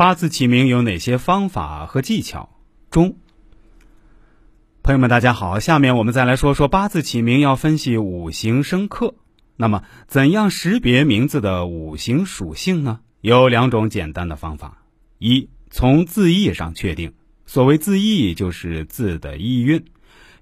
[0.00, 2.48] 八字起名有哪些方法和技巧？
[2.90, 3.18] 中。
[4.82, 9.14] 朋友们，大家好，下面我们再来说说八字起名要分析五行生克。
[9.58, 13.00] 那么，怎样识别名字的五行属性呢？
[13.20, 14.84] 有两种简单的方法：
[15.18, 17.12] 一，从字义上确定。
[17.44, 19.84] 所谓字义，就是字的意蕴。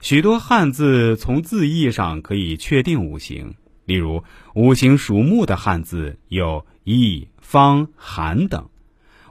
[0.01, 3.57] 许多汉字从字义上可以确定五行。
[3.87, 4.23] 例如，
[4.55, 8.71] 五行属木的汉字有义、方、寒等；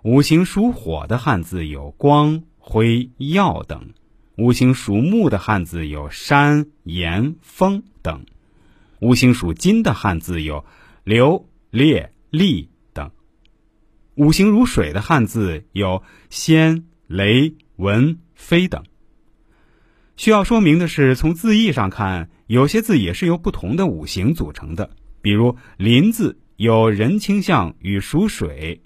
[0.07, 3.89] 五行属火的汉字有光、辉、耀等；
[4.37, 8.25] 五行属木的汉字有山、岩、峰等。
[9.01, 10.63] 五行属金的汉字有
[11.03, 13.09] 流、烈、利等；
[14.15, 18.85] 五行如水的汉字有仙、雷、文、飞等。
[20.15, 24.89] 需要说明的是，从字义上看，有些字也是由不同的五行组成的。
[25.21, 28.79] 比如“林”字有人倾向与属水，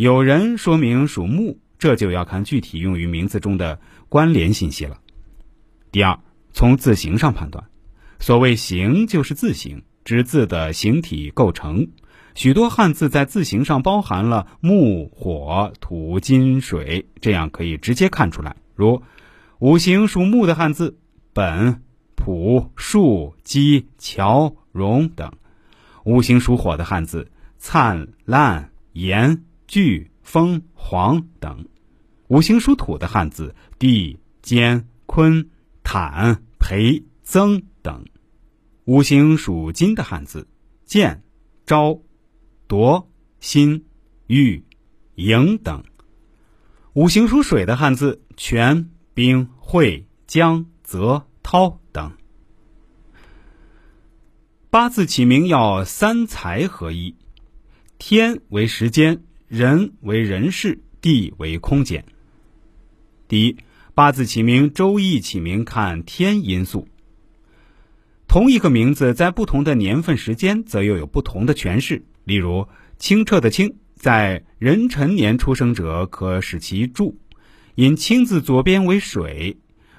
[0.00, 4.96] 有人说明属木，这就要看具体用于名字中的关联信息了。
[5.92, 6.18] 第二，
[6.54, 7.64] 从字形上判断。
[8.18, 11.88] 所谓形，就是字形，指字的形体构成。
[12.34, 18.56] 许多汉字在字形上包含了木、火、土、金、水，这样可以直接看出来。
[18.74, 19.02] 如
[19.58, 20.96] 五行属木的汉字
[21.34, 21.82] 本、
[22.16, 25.32] 朴、树、基、乔、荣等；
[26.04, 31.64] 五行属火的汉字灿、烂、炎、巨、风、黄等；
[32.26, 35.48] 五行属土的汉字地、坚、坤、
[35.84, 37.02] 坦、培。
[37.22, 38.04] 增等，
[38.86, 40.48] 五行属金的汉字，
[40.84, 41.22] 剑、
[41.64, 42.00] 昭、
[42.66, 43.84] 夺、心、
[44.26, 44.64] 玉、
[45.14, 45.80] 莹等；
[46.94, 52.10] 五行属水的汉字，泉、冰、会、江、泽、涛等。
[54.70, 57.14] 八字起名要三才合一，
[57.96, 62.04] 天为时间，人为人事，地为空间。
[63.26, 63.56] 第一，
[63.96, 66.86] 八字起名，周易起名看天因素。
[68.28, 72.04] 同一个名字，在不同的年份、时间，则又有不同的诠释。
[72.22, 77.18] 例如，清澈的“清”在壬辰年出生者，可使其注，
[77.74, 79.56] 因“清”字左边为水；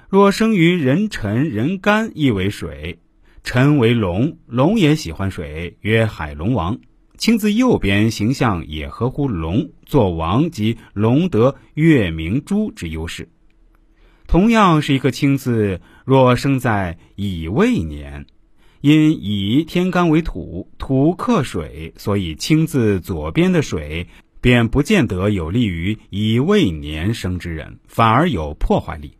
[0.08, 3.00] 若生于壬辰、壬干，亦为水。
[3.44, 6.80] 辰为龙，龙也喜欢水，曰海龙王。
[7.22, 13.28] 清字右边形象也合乎龙，作王即龙得月明珠之优势。
[14.26, 18.26] 同样是一个清字，若生在乙未年，
[18.80, 24.08] 因乙天干为土，土克水，所以清字左边的水
[24.40, 29.16] 便不见得有利于乙未年生之人，反而有破坏力。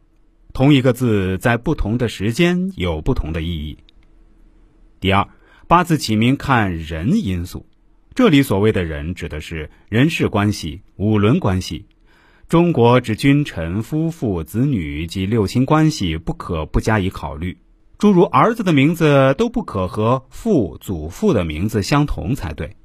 [0.53, 3.79] 同一个字在不同的时间有不同的意义。
[4.99, 5.29] 第二，
[5.69, 7.65] 八字起名看人因素，
[8.15, 11.87] 这里所谓的人指的是人事关系、五伦关系。
[12.47, 17.57] 中国指君臣、夫妇、子女及六亲关系不可不加以考虑，
[17.97, 22.77] 诸如儿子的名字都不可和父、祖父的名字相同才对。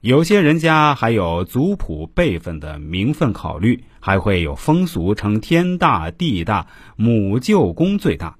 [0.00, 8.38] 有些人家还有族谱辈分的名分考虑，还会有风俗称天大地大，母舅公最大，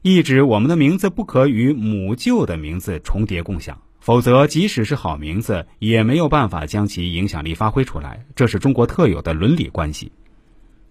[0.00, 3.82] 意指我们的名字不可与母舅的名字重叠共享。
[4.08, 8.24] 否则，即使是好名字，也没有办法将其影响力发挥出来。
[8.34, 10.10] 这是中国特有的伦理关系。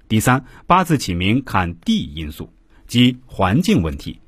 [0.07, 2.53] 第三，八字起名看地因素，
[2.85, 4.19] 即环境问题。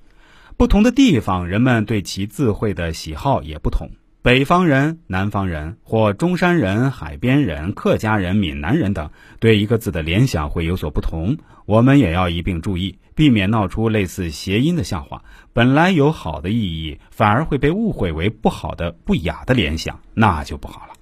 [0.57, 3.87] 不同的地方，人们对其字会的喜好也不同。
[4.21, 9.09] 北方人、南方人，或中山人、海边人、客家人、闽南人等，
[9.39, 11.37] 对一个字的联想会有所不同。
[11.65, 15.23] 我们也要一并注意，避免闹出类似谐音的笑话。
[15.53, 20.93] 本来有好的意义，反而会被误会为不好的、不雅的联想，那就不好了。